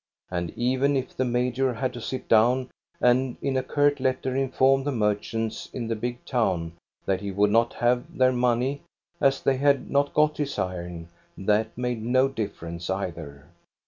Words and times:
And 0.31 0.49
even 0.55 0.97
if 0.97 1.15
the 1.15 1.25
major 1.25 1.75
had 1.75 1.93
to 1.93 2.01
sit 2.01 2.27
down 2.27 2.71
and 2.99 3.37
in 3.39 3.55
a 3.55 3.61
curt 3.61 3.99
letter 3.99 4.35
inform 4.35 4.83
the 4.83 4.91
merchants 4.91 5.69
in 5.73 5.87
the 5.89 5.95
big 5.95 6.25
town 6.25 6.73
that 7.05 7.21
he 7.21 7.29
would 7.29 7.51
not 7.51 7.73
have 7.75 8.17
their 8.17 8.31
money, 8.33 8.81
as 9.19 9.41
tliey 9.43 9.59
had 9.59 9.91
not 9.91 10.15
got 10.15 10.37
his 10.37 10.57
iron, 10.57 11.09
that 11.37 11.77
made 11.77 12.01
no 12.01 12.27
difference 12.27 12.89
either. 12.89 13.45